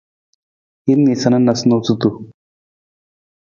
Hin 0.87 0.99
noosanoosa 1.03 1.29
na 1.45 1.45
noosunonosutu. 1.45 2.09